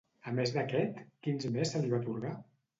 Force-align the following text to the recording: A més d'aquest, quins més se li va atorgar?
A 0.29 0.31
més 0.37 0.53
d'aquest, 0.55 0.97
quins 1.29 1.47
més 1.59 1.77
se 1.77 1.85
li 1.85 1.95
va 1.95 2.03
atorgar? 2.03 2.37